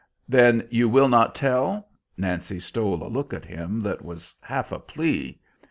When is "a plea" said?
4.71-5.39